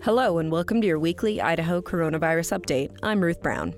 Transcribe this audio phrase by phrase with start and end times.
[0.00, 2.96] Hello, and welcome to your weekly Idaho coronavirus update.
[3.02, 3.74] I'm Ruth Brown.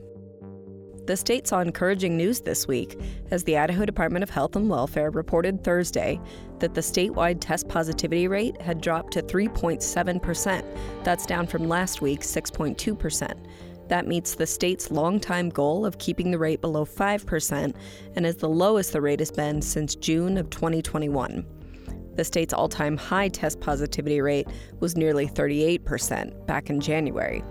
[1.06, 3.00] The state saw encouraging news this week
[3.30, 6.20] as the Idaho Department of Health and Welfare reported Thursday
[6.58, 11.04] that the statewide test positivity rate had dropped to 3.7%.
[11.04, 13.32] That's down from last week's 6.2%.
[13.88, 17.74] That meets the state's longtime goal of keeping the rate below 5%
[18.14, 21.46] and is the lowest the rate has been since June of 2021.
[22.20, 24.46] The state's all time high test positivity rate
[24.78, 27.42] was nearly 38% back in January.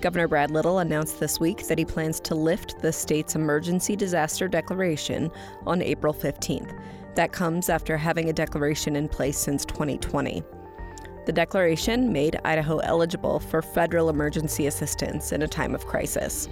[0.00, 4.48] Governor Brad Little announced this week that he plans to lift the state's emergency disaster
[4.48, 5.30] declaration
[5.64, 6.76] on April 15th.
[7.14, 10.42] That comes after having a declaration in place since 2020.
[11.26, 16.48] The declaration made Idaho eligible for federal emergency assistance in a time of crisis.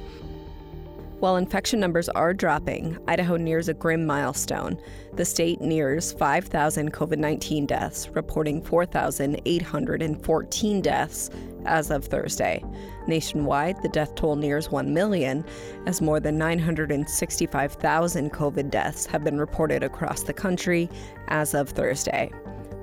[1.19, 4.79] While infection numbers are dropping, Idaho nears a grim milestone.
[5.15, 11.31] The state nears 5,000 COVID 19 deaths, reporting 4,814 deaths
[11.65, 12.63] as of Thursday.
[13.07, 15.43] Nationwide, the death toll nears 1 million,
[15.87, 20.91] as more than 965,000 COVID deaths have been reported across the country
[21.29, 22.31] as of Thursday.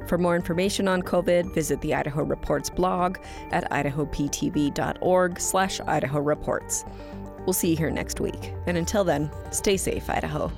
[0.08, 3.20] For more information on COVID, visit the Idaho Reports blog
[3.52, 6.84] at idahoptv.org slash Idaho Reports.
[7.46, 8.54] We'll see you here next week.
[8.68, 10.52] And until then, stay safe, Idaho.